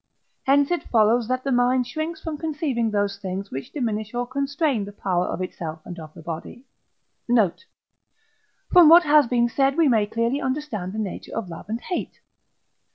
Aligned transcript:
Hence 0.47 0.71
it 0.71 0.81
follows 0.89 1.27
that 1.27 1.43
the 1.43 1.51
mind 1.51 1.85
shrinks 1.85 2.19
from 2.19 2.35
conceiving 2.39 2.89
those 2.89 3.19
things, 3.19 3.51
which 3.51 3.71
diminish 3.71 4.15
or 4.15 4.25
constrain 4.25 4.83
the 4.83 4.91
power 4.91 5.27
of 5.27 5.43
itself 5.43 5.79
and 5.85 5.99
of 5.99 6.15
the 6.15 6.23
body. 6.23 6.63
Note. 7.29 7.65
From 8.71 8.89
what 8.89 9.03
has 9.03 9.27
been 9.27 9.47
said 9.47 9.77
we 9.77 9.87
may 9.87 10.07
clearly 10.07 10.41
understand 10.41 10.93
the 10.93 10.97
nature 10.97 11.35
of 11.35 11.49
Love 11.49 11.69
and 11.69 11.79
Hate. 11.81 12.17